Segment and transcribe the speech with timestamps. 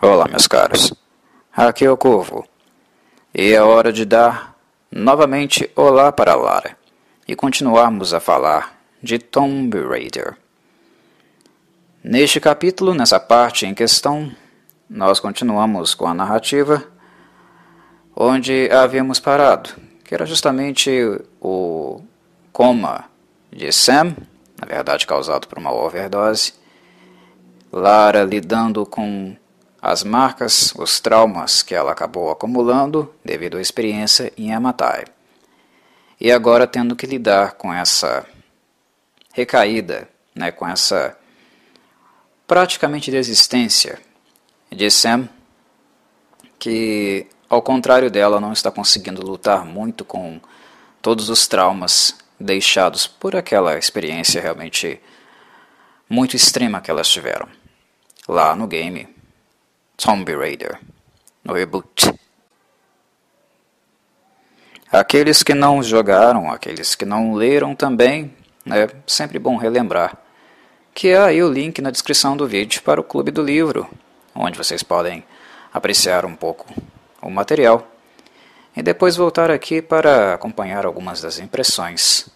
[0.00, 0.94] Olá, meus caros.
[1.52, 2.46] Aqui é o Corvo.
[3.34, 4.54] E é hora de dar
[4.92, 6.78] novamente olá para Lara
[7.26, 10.36] e continuarmos a falar de Tomb Raider.
[12.02, 14.30] Neste capítulo, nessa parte em questão,
[14.88, 16.84] nós continuamos com a narrativa
[18.14, 19.70] onde havíamos parado,
[20.04, 20.92] que era justamente
[21.40, 22.00] o
[22.52, 23.06] coma
[23.50, 24.14] de Sam,
[24.60, 26.54] na verdade causado por uma overdose,
[27.72, 29.36] Lara lidando com
[29.90, 35.04] as marcas, os traumas que ela acabou acumulando devido à experiência em Yamatai.
[36.20, 38.26] E agora tendo que lidar com essa
[39.32, 41.16] recaída, né, com essa
[42.46, 43.98] praticamente desistência
[44.70, 45.28] de Sam,
[46.58, 50.40] que ao contrário dela não está conseguindo lutar muito com
[51.00, 55.00] todos os traumas deixados por aquela experiência realmente
[56.10, 57.48] muito extrema que elas tiveram
[58.28, 59.17] lá no game
[59.98, 60.78] Tomb Raider,
[61.42, 62.14] no reboot.
[64.92, 68.32] Aqueles que não jogaram, aqueles que não leram também,
[68.70, 70.16] é sempre bom relembrar
[70.94, 73.90] que há aí o link na descrição do vídeo para o Clube do Livro,
[74.34, 75.24] onde vocês podem
[75.72, 76.72] apreciar um pouco
[77.20, 77.86] o material
[78.76, 82.28] e depois voltar aqui para acompanhar algumas das impressões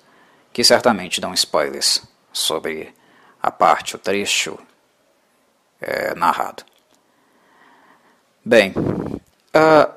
[0.52, 2.92] que certamente dão spoilers sobre
[3.40, 4.58] a parte, o trecho
[5.80, 6.71] é, narrado.
[8.44, 9.92] Bem, uh,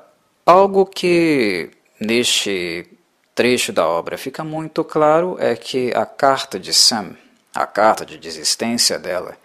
[0.46, 1.68] algo que
[2.00, 2.88] neste
[3.34, 7.16] trecho da obra fica muito claro é que a carta de Sam,
[7.52, 9.36] a carta de desistência dela,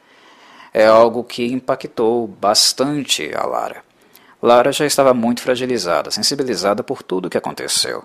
[0.72, 3.84] é algo que impactou bastante a Lara.
[4.40, 8.04] Lara já estava muito fragilizada, sensibilizada por tudo o que aconteceu.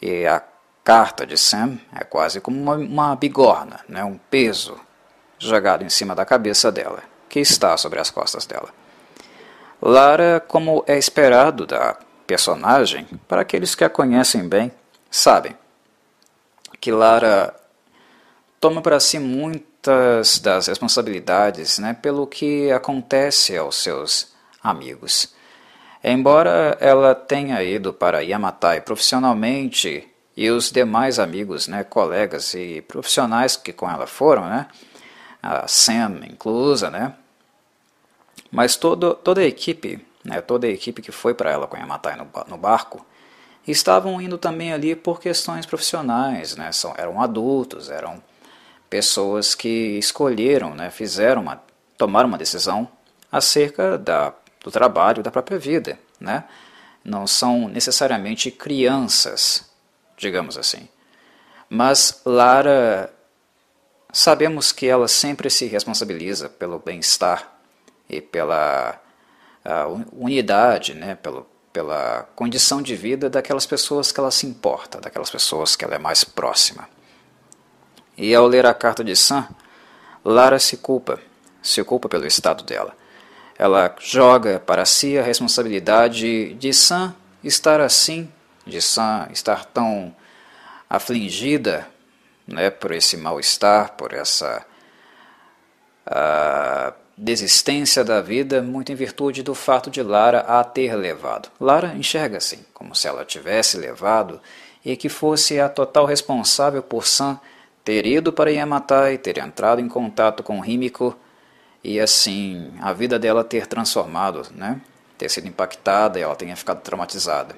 [0.00, 0.42] E a
[0.82, 4.80] carta de Sam é quase como uma, uma bigorna, né, um peso
[5.38, 8.79] jogado em cima da cabeça dela, que está sobre as costas dela.
[9.82, 14.70] Lara, como é esperado da personagem, para aqueles que a conhecem bem,
[15.10, 15.56] sabem
[16.80, 17.54] que Lara
[18.58, 24.32] toma para si muitas das responsabilidades né, pelo que acontece aos seus
[24.62, 25.34] amigos.
[26.02, 33.56] Embora ela tenha ido para Yamatai profissionalmente e os demais amigos, né, colegas e profissionais
[33.56, 34.66] que com ela foram, né,
[35.42, 37.14] a Sam inclusa, né,
[38.50, 42.16] mas todo, toda a equipe, né, toda a equipe que foi para ela com Yamatai
[42.16, 43.04] no, no barco,
[43.66, 48.22] estavam indo também ali por questões profissionais, né, são, eram adultos, eram
[48.88, 51.62] pessoas que escolheram, né, fizeram uma,
[51.96, 52.88] tomaram uma decisão
[53.30, 54.34] acerca da,
[54.64, 56.44] do trabalho da própria vida, né?
[57.04, 59.70] Não são necessariamente crianças,
[60.16, 60.88] digamos assim.
[61.68, 63.12] Mas Lara,
[64.12, 67.49] sabemos que ela sempre se responsabiliza pelo bem-estar
[68.10, 69.00] e pela
[70.12, 75.76] unidade, né, pelo, pela condição de vida daquelas pessoas que ela se importa, daquelas pessoas
[75.76, 76.88] que ela é mais próxima.
[78.16, 79.46] E ao ler a carta de Sam,
[80.24, 81.20] Lara se culpa,
[81.62, 82.94] se culpa pelo estado dela.
[83.56, 88.30] Ela joga para si a responsabilidade de Sam estar assim,
[88.66, 90.14] de Sam estar tão
[90.88, 91.86] afligida
[92.46, 94.64] né, por esse mal-estar, por essa
[96.06, 101.50] uh, desistência da vida, muito em virtude do fato de Lara a ter levado.
[101.60, 104.40] Lara enxerga assim, como se ela tivesse levado
[104.82, 107.38] e que fosse a total responsável por Sam
[107.84, 111.14] ter ido para Yamatai, ter entrado em contato com Rímico
[111.84, 114.80] e assim a vida dela ter transformado, né?
[115.18, 117.54] ter sido impactada e ela tenha ficado traumatizada.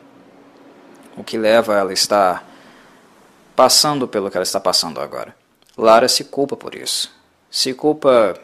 [1.17, 2.45] O que leva ela a estar
[3.55, 5.37] passando pelo que ela está passando agora.
[5.79, 7.15] Lara se culpa por isso.
[7.49, 8.35] Se culpa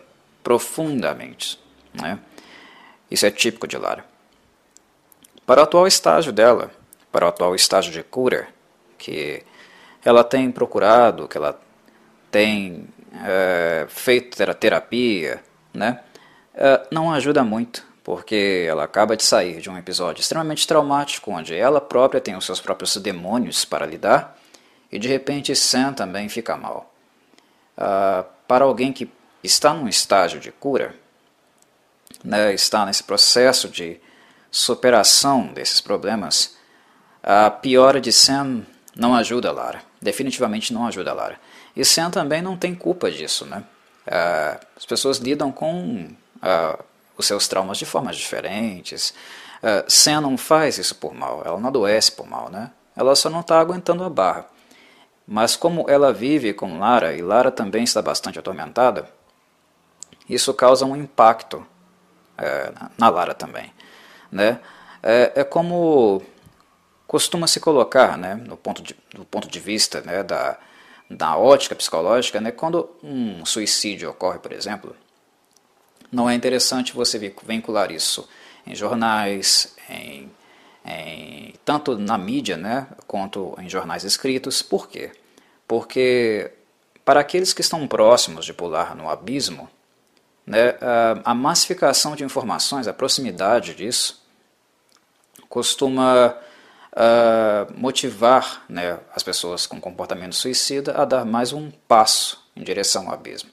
[0.48, 1.60] profundamente.
[1.92, 2.19] Né?
[3.10, 4.03] Isso é típico de Lara.
[5.44, 6.70] Para o atual estágio dela,
[7.12, 8.48] para o atual estágio de cura,
[8.97, 9.44] que
[10.03, 11.60] ela tem procurado, que ela
[12.31, 12.88] tem
[13.26, 15.42] é, feito terapia,
[15.75, 16.00] né?
[16.54, 21.54] É, não ajuda muito, porque ela acaba de sair de um episódio extremamente traumático, onde
[21.54, 24.39] ela própria tem os seus próprios demônios para lidar,
[24.91, 26.91] e de repente Sam também fica mal.
[27.77, 30.94] Uh, para alguém que está num estágio de cura,
[32.24, 34.00] né, está nesse processo de
[34.50, 36.56] superação desses problemas,
[37.22, 38.62] a piora de Sam
[38.96, 39.82] não ajuda Lara.
[40.00, 41.38] Definitivamente não ajuda Lara.
[41.76, 43.44] E Sam também não tem culpa disso.
[43.46, 43.62] Né?
[44.06, 46.84] Uh, as pessoas lidam com uh,
[47.16, 49.14] os seus traumas de formas diferentes.
[49.62, 52.48] Uh, Sam não faz isso por mal, ela não adoece por mal.
[52.50, 52.70] Né?
[52.96, 54.46] Ela só não está aguentando a barra.
[55.26, 59.08] Mas como ela vive com Lara, e Lara também está bastante atormentada,
[60.28, 61.66] isso causa um impacto
[62.36, 63.72] é, na Lara também.
[64.30, 64.60] Né?
[65.03, 66.22] É, é, como
[67.07, 70.59] costuma se colocar, né, no ponto de, do ponto de vista né, da,
[71.10, 74.95] da ótica psicológica, né, quando um suicídio ocorre, por exemplo,
[76.13, 78.28] não é interessante você vincular isso
[78.66, 80.31] em jornais, em,
[80.84, 84.60] em, tanto na mídia né, quanto em jornais escritos.
[84.60, 85.13] Por quê?
[85.66, 86.51] Porque
[87.04, 89.69] para aqueles que estão próximos de pular no abismo,
[90.48, 94.27] né, a, a massificação de informações, a proximidade disso,
[95.47, 96.34] costuma
[96.92, 103.09] uh, motivar né, as pessoas com comportamento suicida a dar mais um passo em direção
[103.09, 103.50] ao abismo.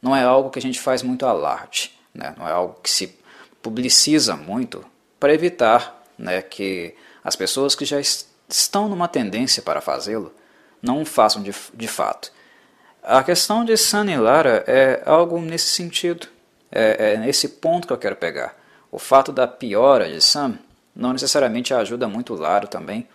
[0.00, 3.18] Não é algo que a gente faz muito alarde, né, não é algo que se
[3.62, 4.82] publiciza muito
[5.20, 8.00] para evitar né, que as pessoas que já
[8.48, 10.32] estão numa tendência para fazê-lo
[10.80, 12.32] não o façam de, de fato.
[13.02, 16.28] A questão de Sunny Lara é algo nesse sentido,
[16.70, 18.56] é, é nesse ponto que eu quero pegar.
[18.90, 20.58] O fato da piora de Sam
[20.94, 23.06] não necessariamente ajuda muito Lara também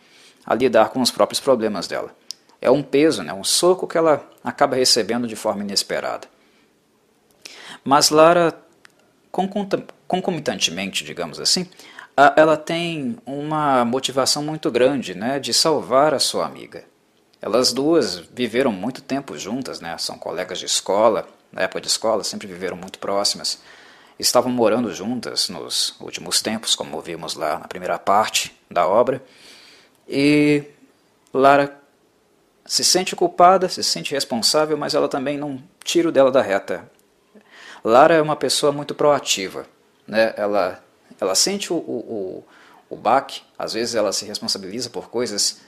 [0.45, 2.15] a lidar com os próprios problemas dela.
[2.61, 6.27] É um peso, né, um soco que ela acaba recebendo de forma inesperada.
[7.83, 8.57] Mas Lara,
[10.07, 11.67] concomitantemente, digamos assim,
[12.38, 16.85] ela tem uma motivação muito grande né, de salvar a sua amiga.
[17.41, 22.23] Elas duas viveram muito tempo juntas, né, são colegas de escola, na época de escola
[22.23, 23.59] sempre viveram muito próximas
[24.19, 29.23] estavam morando juntas nos últimos tempos, como vimos lá na primeira parte da obra,
[30.07, 30.63] e
[31.33, 31.79] Lara
[32.65, 36.89] se sente culpada, se sente responsável, mas ela também não tira dela da reta.
[37.83, 39.65] Lara é uma pessoa muito proativa,
[40.07, 40.33] né?
[40.38, 40.81] ela,
[41.19, 42.44] ela sente o, o,
[42.89, 45.61] o, o baque, às vezes ela se responsabiliza por coisas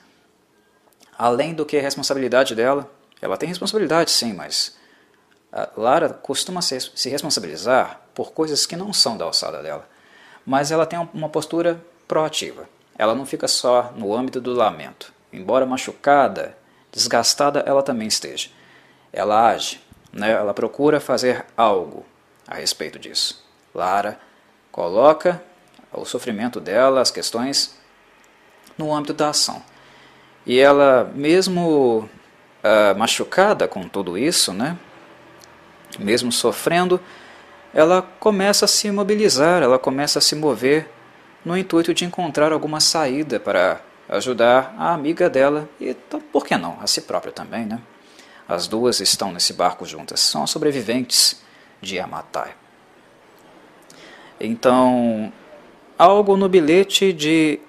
[1.18, 2.90] além do que a responsabilidade dela.
[3.22, 4.76] Ela tem responsabilidade, sim, mas
[5.78, 9.88] Lara costuma se responsabilizar por coisas que não são da alçada dela,
[10.46, 12.68] mas ela tem uma postura proativa.
[12.98, 15.14] Ela não fica só no âmbito do lamento.
[15.32, 16.58] Embora machucada,
[16.92, 18.50] desgastada, ela também esteja.
[19.12, 19.82] Ela age,
[20.12, 20.32] né?
[20.32, 22.06] ela procura fazer algo
[22.48, 23.44] a respeito disso.
[23.74, 24.20] Lara
[24.72, 25.42] coloca
[25.92, 27.78] o sofrimento dela, as questões,
[28.78, 29.64] no âmbito da ação.
[30.46, 32.10] E ela, mesmo
[32.64, 34.78] uh, machucada com tudo isso, né?
[36.00, 37.00] Mesmo sofrendo,
[37.74, 40.90] ela começa a se mobilizar, ela começa a se mover
[41.44, 45.94] no intuito de encontrar alguma saída para ajudar a amiga dela e,
[46.32, 47.82] por que não, a si própria também, né?
[48.48, 51.42] As duas estão nesse barco juntas, são sobreviventes
[51.82, 52.54] de Yamatai.
[54.40, 55.32] Então,
[55.98, 57.60] algo no bilhete de,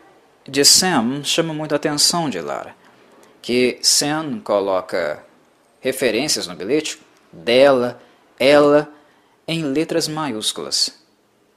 [0.47, 2.75] de Sam chama muita atenção de Lara,
[3.41, 5.25] que Sam coloca
[5.81, 7.01] referências no bilhete
[7.33, 8.01] dela,
[8.39, 8.93] ela
[9.47, 10.99] em letras maiúsculas.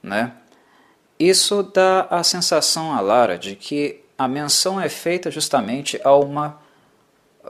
[0.02, 0.32] Né?
[1.18, 6.60] Isso dá a sensação a Lara de que a menção é feita justamente a uma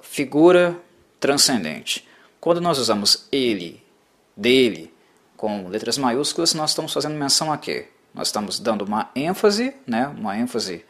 [0.02, 0.76] figura
[1.18, 2.06] transcendente.
[2.40, 3.82] Quando nós usamos ele,
[4.36, 4.92] dele,
[5.36, 7.88] com letras maiúsculas, nós estamos fazendo menção a quê?
[8.14, 10.84] Nós estamos dando uma ênfase, né, uma ênfase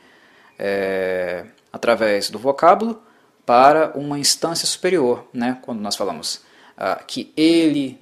[0.59, 3.03] é, através do vocábulo
[3.45, 5.27] para uma instância superior.
[5.33, 6.43] Né, quando nós falamos
[6.77, 8.01] ah, que ele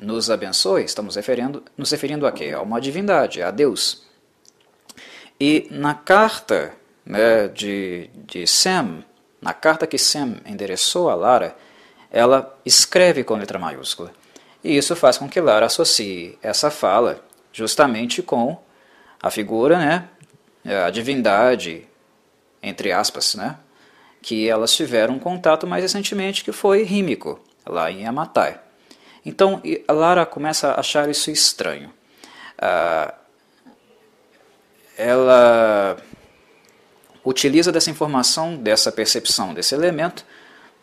[0.00, 2.52] nos abençoe, estamos referindo, nos referindo a quê?
[2.54, 4.04] A uma divindade, a Deus.
[5.40, 6.74] E na carta
[7.04, 9.04] né, de, de Sem,
[9.40, 11.56] na carta que Sem endereçou a Lara,
[12.10, 14.12] ela escreve com letra maiúscula.
[14.62, 17.22] E isso faz com que Lara associe essa fala
[17.52, 18.58] justamente com
[19.22, 20.08] a figura, né,
[20.86, 21.86] a divindade,
[22.62, 23.58] entre aspas, né,
[24.22, 28.63] que elas tiveram um contato mais recentemente, que foi Rímico, lá em Amatai.
[29.24, 31.92] Então Lara começa a achar isso estranho.
[32.58, 33.14] Ah,
[34.96, 35.96] ela
[37.24, 40.24] utiliza dessa informação, dessa percepção, desse elemento,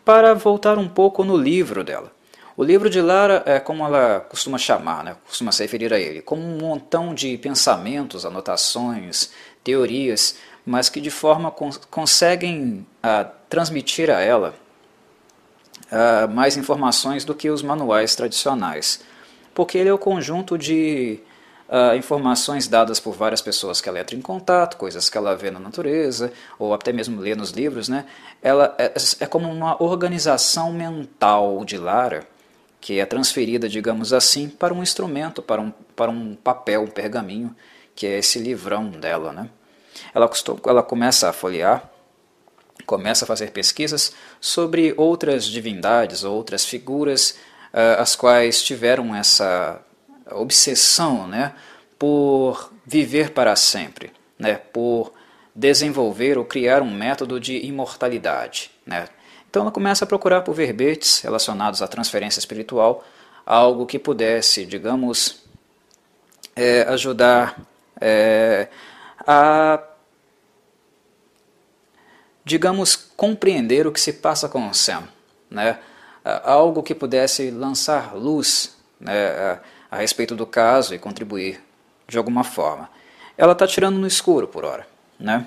[0.04, 2.10] para voltar um pouco no livro dela.
[2.56, 5.16] O livro de Lara é como ela costuma chamar, né?
[5.26, 9.30] costuma se referir a ele, como um montão de pensamentos, anotações,
[9.64, 14.54] teorias, mas que de forma cons conseguem ah, transmitir a ela
[15.92, 19.00] uh, mais informações do que os manuais tradicionais,
[19.54, 21.20] porque ele é o conjunto de
[21.68, 25.50] uh, informações dadas por várias pessoas que ela entra em contato, coisas que ela vê
[25.50, 28.06] na natureza, ou até mesmo lê nos livros, né?
[28.42, 32.26] ela é, é como uma organização mental de Lara,
[32.80, 37.54] que é transferida, digamos assim, para um instrumento, para um, para um papel, um pergaminho,
[37.94, 39.32] que é esse livrão dela.
[39.32, 39.48] Né?
[40.12, 41.91] Ela, custou, ela começa a folhear
[42.86, 47.38] começa a fazer pesquisas sobre outras divindades, outras figuras,
[47.72, 49.80] uh, as quais tiveram essa
[50.30, 51.54] obsessão né,
[51.98, 54.54] por viver para sempre, né?
[54.54, 55.12] por
[55.54, 58.70] desenvolver ou criar um método de imortalidade.
[58.86, 59.08] Né?
[59.48, 63.04] Então ela começa a procurar por verbetes relacionados à transferência espiritual,
[63.44, 65.44] algo que pudesse, digamos,
[66.56, 67.60] é, ajudar
[68.00, 68.68] é,
[69.26, 69.82] a,
[72.44, 75.04] digamos, compreender o que se passa com o Sam.
[75.50, 75.78] Né?
[76.24, 79.58] Algo que pudesse lançar luz né,
[79.90, 81.60] a, respeito do caso e contribuir
[82.08, 82.88] de alguma forma.
[83.36, 84.86] Ela está tirando no escuro por hora
[85.22, 85.46] né?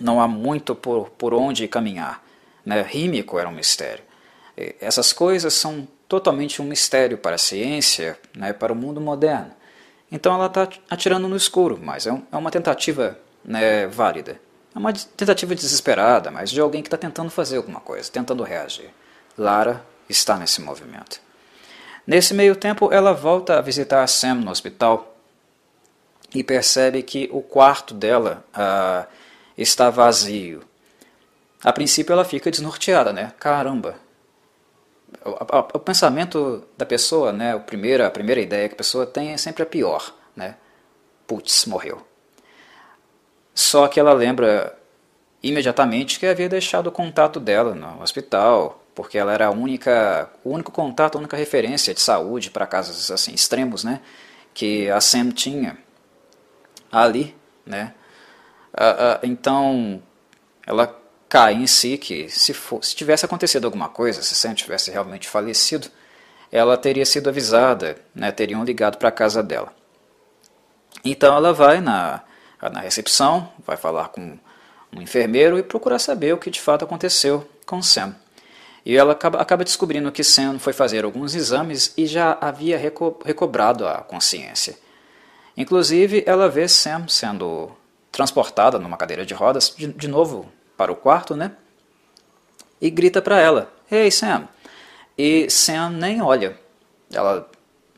[0.00, 2.22] Não há muito por, por onde caminhar.
[2.64, 2.80] Né?
[2.80, 4.04] Rímico era um mistério.
[4.56, 9.50] E essas coisas são totalmente um mistério para a ciência, né, para o mundo moderno.
[10.10, 14.38] Então ela está atirando no escuro, mas é, um, é uma tentativa né, válida.
[14.74, 18.90] É uma tentativa desesperada, mas de alguém que está tentando fazer alguma coisa, tentando reagir.
[19.36, 21.20] Lara está nesse movimento.
[22.06, 25.16] Nesse meio tempo, ela volta a visitar a Sam no hospital
[26.34, 29.06] e percebe que o quarto dela ah,
[29.56, 30.64] está vazio.
[31.62, 33.32] A princípio ela fica desnorteada, né?
[33.38, 33.94] Caramba!
[35.24, 37.54] O, o, o, pensamento da pessoa, né?
[37.54, 40.56] A primeira, a primeira ideia que a pessoa tem é sempre a pior, né?
[41.26, 42.04] Putz, morreu.
[43.54, 44.76] Só que ela lembra
[45.42, 50.50] imediatamente que havia deixado o contato dela no hospital, porque ela era a única, o
[50.50, 54.00] único contato, a única referência de saúde para casos assim extremos, né?
[54.54, 55.76] Que a Sam tinha
[56.90, 57.34] ali,
[57.66, 57.94] né?
[58.74, 60.02] Ah, ah, então,
[60.66, 64.90] ela cai em si que se, for, se tivesse acontecido alguma coisa, se Sam tivesse
[64.90, 65.88] realmente falecido,
[66.50, 68.30] ela teria sido avisada, né?
[68.30, 69.72] Teriam ligado para a casa dela.
[71.04, 72.22] Então ela vai na,
[72.70, 74.38] na recepção, vai falar com
[74.94, 78.14] um enfermeiro e procurar saber o que de fato aconteceu com Sam.
[78.84, 83.18] E ela acaba, acaba descobrindo que Sam foi fazer alguns exames e já havia reco,
[83.24, 84.76] recobrado a consciência.
[85.56, 87.70] Inclusive, ela vê Sam sendo
[88.10, 91.52] transportada numa cadeira de rodas, de, de novo para o quarto, né?
[92.80, 94.48] E grita para ela: Hey, Sam!
[95.16, 96.58] E Sam nem olha,
[97.12, 97.48] ela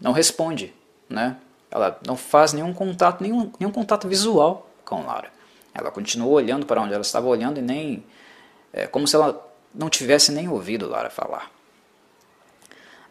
[0.00, 0.75] não responde,
[1.09, 1.37] né?
[1.75, 5.28] Ela não faz nenhum contato, nenhum, nenhum contato visual com Lara.
[5.75, 8.04] Ela continua olhando para onde ela estava olhando e nem.
[8.73, 11.50] É como se ela não tivesse nem ouvido Lara falar.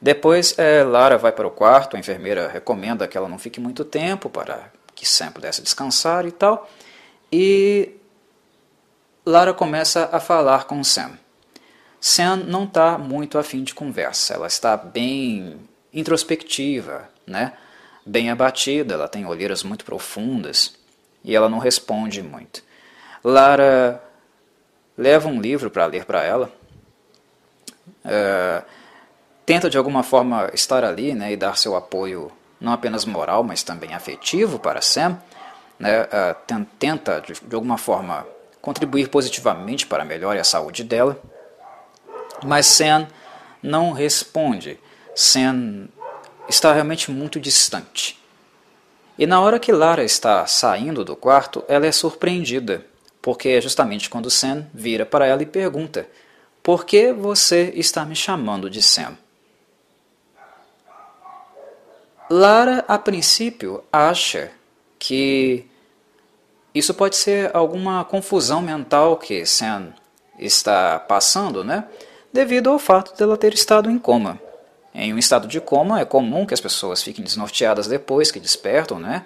[0.01, 3.84] Depois, é, Lara vai para o quarto, a enfermeira recomenda que ela não fique muito
[3.84, 6.70] tempo para que Sam pudesse descansar e tal.
[7.32, 7.98] E
[9.25, 11.17] Lara começa a falar com Sam.
[12.00, 15.60] Sam não está muito afim de conversa, ela está bem
[15.93, 17.53] introspectiva, né?
[18.05, 20.75] Bem abatida, ela tem olheiras muito profundas
[21.24, 22.63] e ela não responde muito.
[23.24, 24.03] Lara
[24.98, 26.51] leva um livro para ler para ela.
[28.05, 28.63] Uh,
[29.45, 33.62] tenta de alguma forma estar ali né, e dar seu apoio não apenas moral, mas
[33.63, 35.19] também afetivo para Sam,
[35.77, 38.25] né, uh, tenta de, de, alguma forma
[38.62, 41.19] contribuir positivamente para a melhora e a saúde dela,
[42.43, 43.07] mas Sam
[43.62, 44.79] não responde.
[45.15, 45.88] Sam
[46.53, 48.19] está realmente muito distante.
[49.17, 52.86] E na hora que Lara está saindo do quarto, ela é surpreendida,
[53.22, 56.07] porque é justamente quando Sam vira para ela e pergunta:
[56.62, 59.17] Por que você está me chamando de Sam?
[62.29, 64.51] Lara, a princípio, acha
[64.98, 65.67] que
[66.74, 69.93] isso pode ser alguma confusão mental que Sam
[70.39, 71.86] está passando, né?
[72.31, 74.39] Devido ao fato dela ter estado em coma.
[74.93, 79.00] Em um estado de coma é comum que as pessoas fiquem desnorteadas depois que despertam,
[79.00, 79.25] né?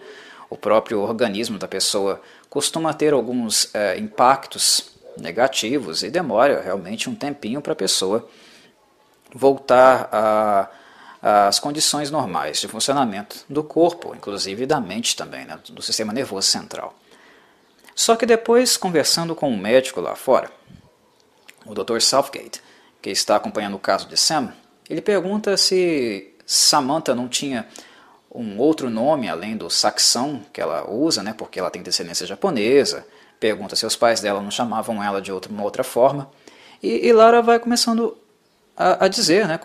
[0.50, 7.15] O próprio organismo da pessoa costuma ter alguns é, impactos negativos e demora realmente um
[7.15, 8.27] tempinho para a pessoa
[9.33, 10.71] voltar
[11.21, 16.47] as condições normais de funcionamento do corpo, inclusive da mente também, né, do sistema nervoso
[16.47, 16.95] central.
[17.93, 20.50] Só que depois, conversando com um médico lá fora,
[21.65, 22.00] o Dr.
[22.00, 22.62] Southgate,
[23.01, 24.53] que está acompanhando o caso de Sam,
[24.89, 27.67] ele pergunta se Samantha não tinha
[28.34, 33.06] um outro nome além do saxão que ela usa, né, porque ela tem descendência japonesa.
[33.39, 36.29] Pergunta se os pais dela não chamavam ela de outra, uma outra forma.
[36.82, 38.17] E, e Lara vai começando
[38.75, 39.60] a, a dizer, né?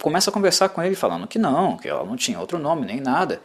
[0.00, 3.00] começa a conversar com ele falando que não, que ela não tinha outro nome nem
[3.00, 3.40] nada.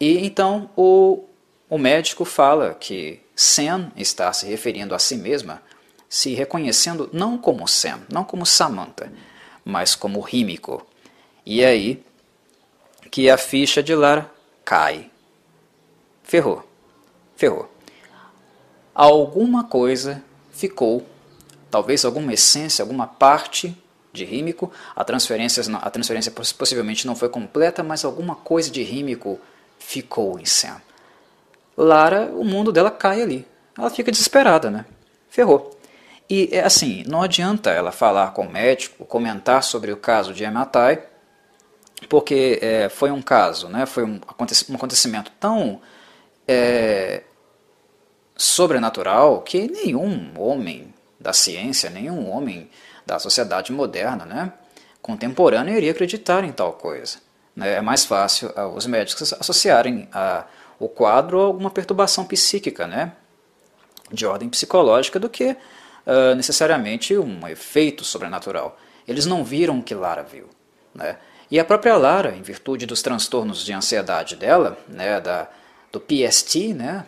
[0.00, 1.24] E então o,
[1.68, 5.62] o médico fala que Sam está se referindo a si mesma,
[6.08, 9.12] se reconhecendo não como Sam, não como Samantha,
[9.66, 10.86] mas como Rímico.
[11.44, 12.04] E aí
[13.10, 14.30] que a ficha de Lara
[14.64, 15.10] cai.
[16.22, 16.62] Ferrou.
[17.36, 17.68] Ferrou.
[18.94, 21.04] Alguma coisa ficou,
[21.70, 23.76] talvez alguma essência, alguma parte
[24.12, 24.72] de rímico.
[24.94, 29.38] A transferência, a transferência possivelmente não foi completa, mas alguma coisa de rímico
[29.78, 30.80] ficou em Sam?
[31.76, 33.46] Lara, o mundo dela cai ali.
[33.76, 34.86] Ela fica desesperada, né?
[35.28, 35.75] Ferrou.
[36.28, 40.42] E é assim, não adianta ela falar com o médico, comentar sobre o caso de
[40.44, 41.02] Ematai,
[42.08, 43.86] porque é, foi um caso, né?
[43.86, 45.80] Foi um, acontecimento tão
[46.46, 47.22] é,
[48.36, 52.70] sobrenatural que nenhum homem da ciência, nenhum homem
[53.04, 54.52] da sociedade moderna, né,
[55.00, 57.18] contemporânea, iria acreditar em tal coisa.
[57.54, 57.74] Né?
[57.74, 60.44] É mais fácil uh, os médicos associarem a,
[60.78, 63.12] o quadro a alguma perturbação psíquica, né,
[64.12, 65.56] de ordem psicológica, do que
[66.06, 68.78] uh, necessariamente um efeito sobrenatural.
[69.06, 70.48] Eles não viram o que Lara viu.
[70.94, 71.16] Né?
[71.50, 75.48] E a própria Lara, em virtude dos transtornos de ansiedade dela, né, da,
[75.92, 77.06] do PST, né,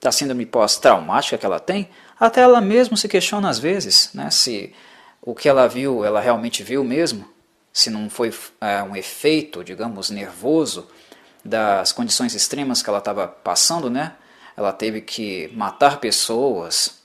[0.00, 1.88] da síndrome pós-traumática que ela tem,
[2.18, 4.74] até ela mesma se questiona às vezes né, se
[5.22, 7.28] o que ela viu, ela realmente viu mesmo,
[7.72, 10.88] se não foi é, um efeito, digamos, nervoso
[11.44, 14.14] das condições extremas que ela estava passando, né?
[14.56, 16.97] Ela teve que matar pessoas,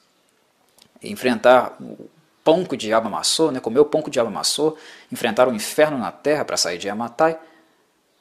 [1.04, 2.10] enfrentar o
[2.44, 3.60] pão que o diabo amassou, né?
[3.60, 4.78] comer o pão que o diabo amassou,
[5.12, 7.38] enfrentar o inferno na terra para sair de Yamatai.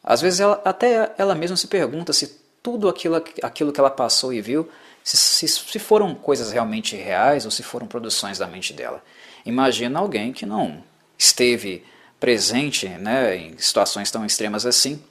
[0.02, 4.32] Às vezes ela, até ela mesma se pergunta se tudo aquilo, aquilo que ela passou
[4.32, 4.68] e viu,
[5.02, 9.02] se, se, se foram coisas realmente reais ou se foram produções da mente dela.
[9.44, 10.82] Imagina alguém que não
[11.18, 11.84] esteve
[12.20, 15.02] presente né, em situações tão extremas assim,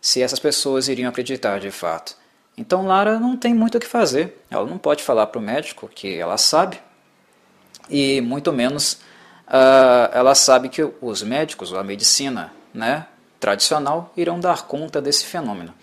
[0.00, 2.16] se essas pessoas iriam acreditar de fato.
[2.56, 4.42] Então Lara não tem muito o que fazer.
[4.50, 6.78] Ela não pode falar para o médico que ela sabe,
[7.90, 8.94] e muito menos
[9.48, 13.06] uh, ela sabe que os médicos, a medicina né,
[13.38, 15.74] tradicional, irão dar conta desse fenômeno.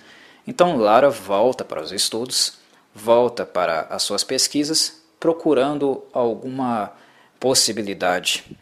[0.47, 2.57] Então Lara volta para os estudos,
[2.95, 6.91] volta para as suas pesquisas, procurando alguma
[7.39, 8.57] possibilidade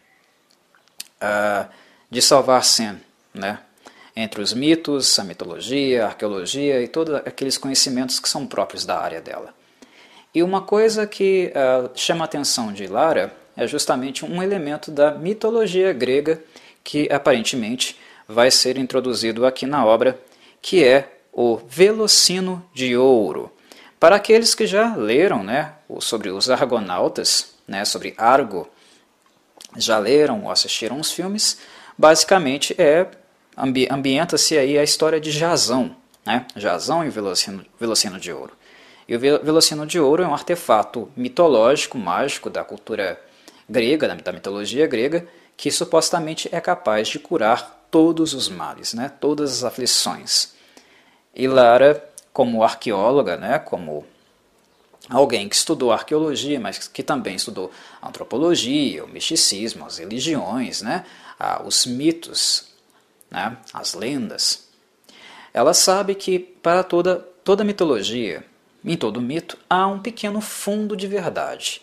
[1.21, 1.69] uh,
[2.09, 2.99] de salvar Sem,
[3.33, 3.59] né?
[4.15, 8.97] entre os mitos, a mitologia, a arqueologia e todos aqueles conhecimentos que são próprios da
[8.97, 9.53] área dela.
[10.35, 15.11] E uma coisa que uh, chama a atenção de Lara é justamente um elemento da
[15.11, 16.43] mitologia grega
[16.83, 20.19] que aparentemente vai ser introduzido aqui na obra,
[20.61, 23.49] que é o Velocino de Ouro.
[23.97, 28.67] Para aqueles que já leram né, sobre os argonautas, né, sobre Argo,
[29.77, 31.59] já leram ou assistiram os filmes,
[31.97, 33.07] basicamente é
[33.55, 35.95] ambi ambienta-se aí a história de Jazão,
[36.25, 36.45] né?
[36.57, 38.51] Jazão e Velocino, Velocino de Ouro.
[39.07, 43.21] E o Velocino de Ouro é um artefato mitológico, mágico da cultura
[43.69, 49.11] grega, da mitologia grega, que supostamente é capaz de curar todos os males, né?
[49.19, 50.53] todas as aflições.
[51.33, 54.05] E Lara, como arqueóloga, né, como
[55.09, 61.05] alguém que estudou arqueologia, mas que também estudou antropologia, o misticismo, as religiões, né,
[61.65, 62.73] os mitos,
[63.29, 64.67] né, as lendas,
[65.53, 68.45] ela sabe que para toda, toda mitologia,
[68.85, 71.81] em todo mito, há um pequeno fundo de verdade.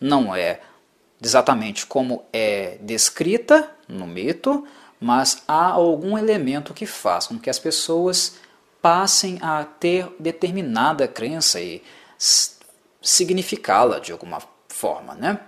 [0.00, 0.60] Não é
[1.22, 4.66] exatamente como é descrita no mito,
[5.00, 8.36] mas há algum elemento que faz com que as pessoas
[8.80, 11.82] passem a ter determinada crença e
[13.00, 14.38] significá-la de alguma
[14.68, 15.40] forma, né?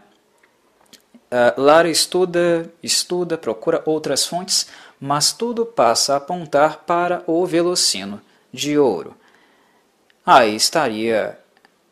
[1.27, 4.69] Uh, Lara estuda, estuda, procura outras fontes,
[5.01, 8.21] mas tudo passa a apontar para o velocino
[8.53, 9.17] de ouro.
[10.27, 11.39] Aí estaria,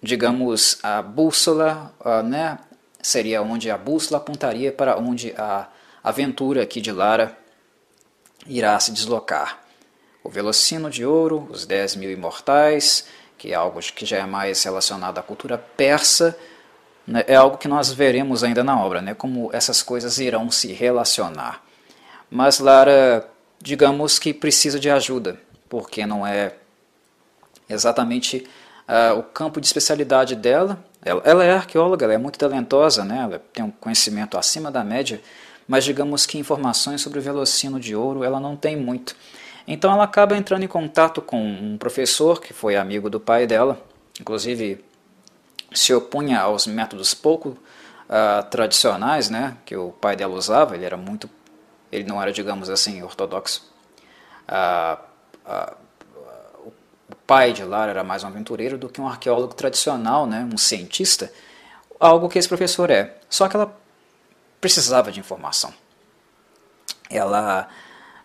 [0.03, 2.59] digamos, a bússola, uh, né?
[3.01, 5.69] Seria onde a bússola apontaria para onde a
[6.03, 7.39] aventura aqui de Lara
[8.47, 9.65] irá se deslocar
[10.25, 14.65] o Velocino de Ouro, os Dez Mil Imortais, que é algo que já é mais
[14.65, 16.37] relacionado à cultura persa,
[17.07, 20.73] né, é algo que nós veremos ainda na obra, né, como essas coisas irão se
[20.73, 21.63] relacionar.
[22.31, 23.29] Mas Lara,
[23.63, 26.55] digamos que precisa de ajuda, porque não é
[27.75, 28.47] exatamente
[28.89, 30.83] uh, o campo de especialidade dela.
[31.03, 34.83] Ela, ela, é arqueóloga, ela é muito talentosa, né, ela tem um conhecimento acima da
[34.83, 35.21] média,
[35.69, 39.15] mas digamos que informações sobre o Velocino de Ouro ela não tem muito.
[39.67, 43.79] Então ela acaba entrando em contato com um professor que foi amigo do pai dela,
[44.21, 44.83] inclusive
[45.73, 47.51] se opunha aos métodos pouco
[48.09, 50.75] uh, tradicionais, né, que o pai dela usava.
[50.75, 51.29] Ele era muito,
[51.91, 53.71] ele não era, digamos assim, ortodoxo.
[54.49, 55.03] Uh,
[55.47, 55.84] uh,
[57.27, 61.33] pai de Lara era mais um aventureiro do que um arqueólogo tradicional, né, um cientista,
[61.99, 63.17] algo que esse professor é.
[63.29, 63.75] Só que ela
[64.61, 65.73] precisava de informação.
[67.11, 67.69] Ela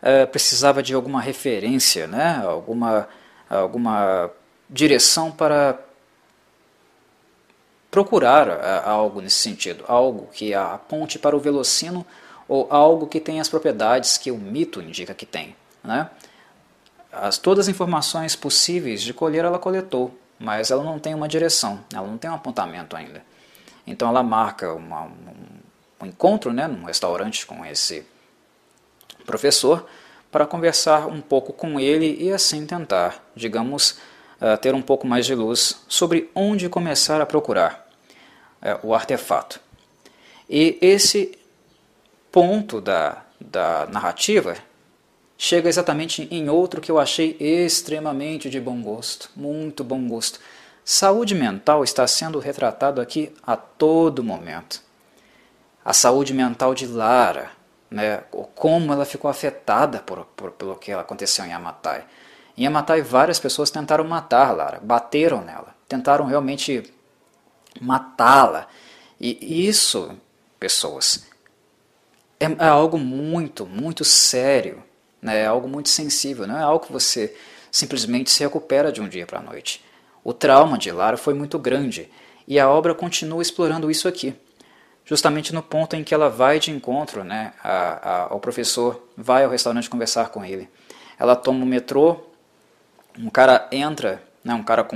[0.02, 2.42] uh, precisava de alguma referência, né?
[2.46, 3.08] alguma,
[3.50, 4.30] alguma
[4.70, 5.78] direção para
[7.92, 12.06] procurar uh, algo nesse sentido, algo que aponte para o velocino
[12.48, 15.56] ou algo que tenha as propriedades que o mito indica que tem.
[15.84, 16.10] Né?
[17.12, 21.84] As, todas as informações possíveis de colher ela coletou, mas ela não tem uma direção,
[21.93, 23.24] ela não tem um apontamento ainda.
[23.86, 25.12] Então ela marca uma, um,
[26.02, 28.06] um encontro né, num restaurante com esse
[29.26, 29.88] professor
[30.32, 34.00] para conversar um pouco com ele e assim tentar, digamos,
[34.39, 37.88] uh, ter um pouco mais de luz sobre onde começar a procurar
[38.62, 39.60] uh, o artefato.
[40.48, 41.38] E esse
[42.32, 44.56] ponto da, da narrativa
[45.41, 50.38] chega exatamente em outro que eu achei extremamente de bom gosto, muito bom gosto.
[50.84, 54.82] Saúde mental está sendo retratado aqui a todo momento.
[55.84, 57.52] A saúde mental de Lara,
[57.89, 58.17] né,
[58.54, 62.04] como ela ficou afetada por, por, pelo que aconteceu em Yamatai.
[62.58, 66.93] Em Yamatai, várias pessoas tentaram matar Lara, bateram nela, tentaram realmente
[67.80, 68.67] matá-la.
[69.21, 70.12] E isso,
[70.60, 71.25] pessoas,
[72.38, 74.84] é, é, algo muito, muito sério,
[75.21, 75.41] né?
[75.41, 77.36] é algo muito sensível, não é algo que você
[77.71, 79.84] simplesmente se recupera de um dia para a noite.
[80.23, 82.10] O trauma de Lara foi muito grande
[82.47, 84.36] e a obra continua explorando isso aqui
[85.10, 89.43] justamente no ponto em que ela vai de encontro né, a, a, ao professor, vai
[89.43, 90.69] ao restaurante conversar com ele.
[91.17, 92.27] Ela toma o metrô,
[93.17, 94.95] um cara entra, né, um cara com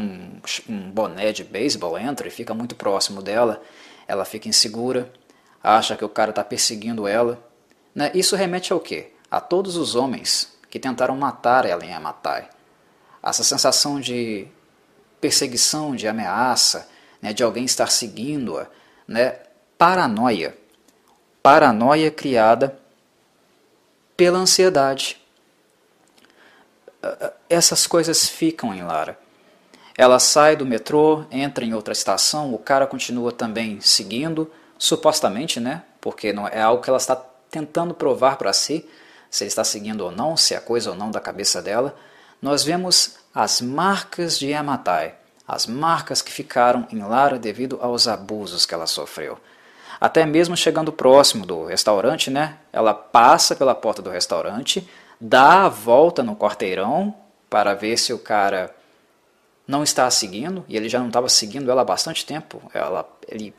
[0.69, 3.59] um boné de beisebol entra e fica muito próximo dela,
[4.07, 5.12] ela fica insegura,
[5.63, 7.43] acha que o cara está perseguindo ela.
[7.95, 8.12] Né?
[8.13, 9.13] Isso remete ao quê?
[9.34, 12.48] A todos os homens que tentaram matar ela em Amatai.
[13.24, 14.48] Essa sensação de
[15.19, 16.88] perseguição, de ameaça,
[17.19, 18.67] né, de alguém estar seguindo-a,
[19.08, 19.39] né,
[19.76, 20.56] paranoia.
[21.41, 22.78] Paranoia criada
[24.15, 25.19] pela ansiedade.
[27.50, 29.17] Essas coisas ficam em Lara.
[29.98, 35.82] Ela sai do metrô, entra em outra estação, o cara continua também seguindo, supostamente, né?
[36.00, 37.15] Porque não é algo que ela está
[37.50, 38.88] tentando provar para si,
[39.34, 41.96] se ele está seguindo ou não, se é coisa ou não da cabeça dela.
[42.39, 45.15] Nós vemos as marcas de Yamatai,
[45.48, 49.39] as marcas que ficaram em Lara devido aos abusos que ela sofreu.
[50.00, 52.60] Até mesmo chegando próximo do restaurante, né?
[52.72, 54.88] Ela passa pela porta do restaurante,
[55.19, 57.15] dá a volta no quarteirão
[57.50, 58.69] para ver se o cara
[59.67, 62.62] não está seguindo, e ele já não estava seguindo ela há bastante tempo.
[62.72, 63.52] Ela, ele,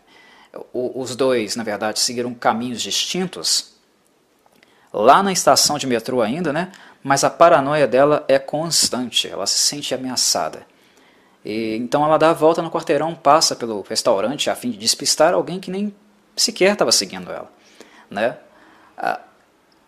[0.73, 3.74] os dois, na verdade, seguiram caminhos distintos.
[4.97, 6.71] Lá na estação de metrô ainda, né?
[7.03, 10.65] Mas a paranoia dela é constante, ela se sente ameaçada.
[11.45, 15.35] E, então ela dá a volta no quarteirão, passa pelo restaurante a fim de despistar
[15.35, 15.93] alguém que nem
[16.37, 17.51] sequer estava seguindo ela.
[18.09, 18.37] Né?
[18.97, 19.21] Ah,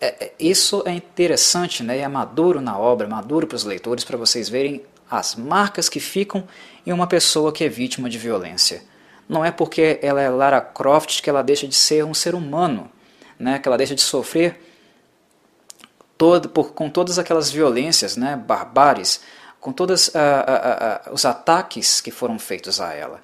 [0.00, 1.98] é, é, isso é interessante né?
[1.98, 6.00] e é maduro na obra, maduro para os leitores, para vocês verem as marcas que
[6.00, 6.42] ficam
[6.84, 8.82] em uma pessoa que é vítima de violência.
[9.28, 12.90] Não é porque ela é Lara Croft que ela deixa de ser um ser humano,
[13.38, 13.60] né?
[13.60, 14.65] que ela deixa de sofrer
[16.16, 18.36] todo, por, com todas aquelas violências, né?
[18.36, 19.20] barbáries,
[19.60, 23.22] com todos uh, uh, uh, os ataques que foram feitos a ela.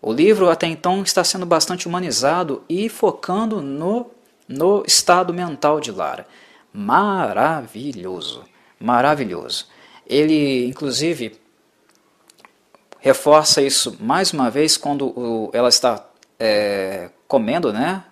[0.00, 4.10] O livro até então está sendo bastante humanizado e focando no,
[4.48, 6.26] no estado mental de Lara.
[6.72, 8.44] Maravilhoso,
[8.80, 9.68] maravilhoso.
[10.04, 11.38] Ele, inclusive,
[12.98, 16.04] reforça isso mais uma vez quando o, ela está
[16.38, 18.02] é, comendo né,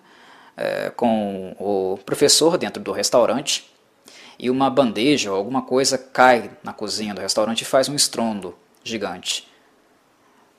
[0.55, 3.70] é, com o professor dentro do restaurante
[4.41, 8.57] e uma bandeja ou alguma coisa cai na cozinha do restaurante e faz um estrondo
[8.83, 9.47] gigante.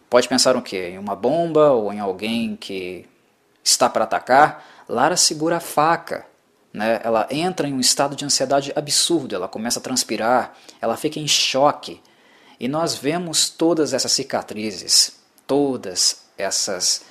[0.09, 0.91] Pode pensar o quê?
[0.91, 3.05] Em uma bomba ou em alguém que
[3.65, 4.65] está para atacar?
[4.89, 6.25] Lara segura a faca.
[6.73, 7.01] Né?
[7.03, 11.27] Ela entra em um estado de ansiedade absurdo, ela começa a transpirar, ela fica em
[11.27, 12.01] choque.
[12.61, 17.05] E nós vemos todas essas cicatrizes, todas essas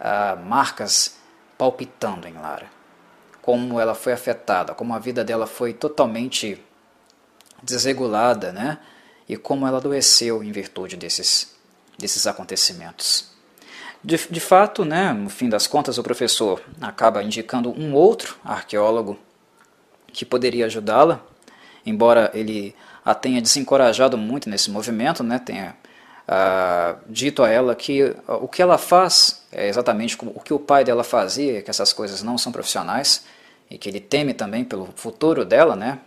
[0.00, 1.18] uh, marcas
[1.58, 2.75] palpitando em Lara.
[3.46, 6.60] Como ela foi afetada, como a vida dela foi totalmente
[7.62, 8.78] desregulada, né?
[9.26, 11.56] E como ela adoeceu em virtude desses
[11.98, 13.30] desses acontecimentos.
[14.04, 19.18] De, de fato, né, no fim das contas, o professor acaba indicando um outro arqueólogo
[20.12, 21.20] que poderia ajudá-la,
[21.84, 25.76] embora ele a tenha desencorajado muito nesse movimento, né, tenha
[26.28, 30.84] ah, dito a ela que o que ela faz é exatamente o que o pai
[30.84, 33.24] dela fazia, que essas coisas não são profissionais
[33.70, 35.98] e que ele teme também pelo futuro dela, né,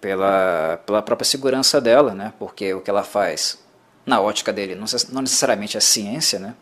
[0.00, 3.58] pela, pela própria segurança dela, né, porque o que ela faz
[4.06, 6.54] na ótica dele, não necessariamente a ciência, né?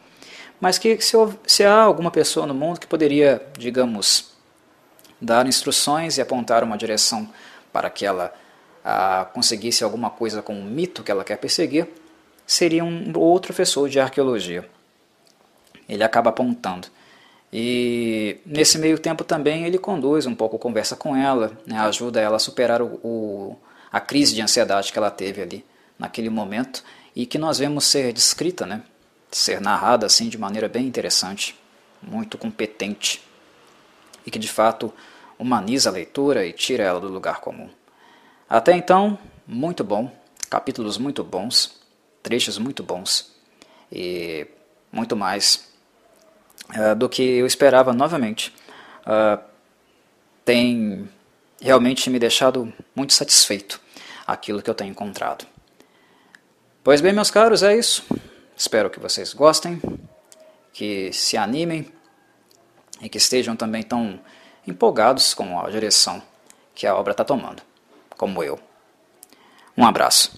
[0.61, 4.33] mas que se, se há alguma pessoa no mundo que poderia, digamos,
[5.21, 7.31] dar instruções e apontar uma direção
[7.73, 8.35] para que ela
[8.85, 11.89] ah, conseguisse alguma coisa com o mito que ela quer perseguir,
[12.47, 14.69] seria um outro professor de arqueologia.
[15.89, 16.89] Ele acaba apontando.
[17.59, 22.37] E nesse meio tempo também ele conduz um pouco, conversa com ela, né, ajuda ela
[22.37, 23.57] a superar o, o
[23.91, 25.65] a crise de ansiedade que ela teve ali
[25.99, 28.83] naquele momento e que nós vemos ser descrita, né?
[29.31, 31.59] ser narrada assim de maneira bem interessante,
[32.03, 33.23] muito competente
[34.27, 34.93] e que de fato
[35.39, 37.71] humaniza a leitura e tira ela do lugar comum.
[38.51, 40.15] Até então, muito bom,
[40.51, 41.81] capítulos muito bons,
[42.23, 43.35] trechos muito bons
[43.91, 44.47] e
[44.93, 45.66] muito mais
[46.71, 48.55] uh, do que eu esperava novamente.
[49.03, 49.43] Uh,
[50.45, 51.09] tem
[51.61, 53.81] realmente me deixado muito satisfeito
[54.27, 55.47] aquilo que eu tenho encontrado.
[56.83, 58.05] Pois bem, meus caros, é isso.
[58.57, 59.81] Espero que vocês gostem,
[60.73, 61.93] que se animem
[63.01, 64.21] e que estejam também tão
[64.67, 66.23] empolgados com a direção
[66.75, 67.63] que a obra está tomando,
[68.17, 68.59] como eu.
[69.77, 70.33] Um abraço.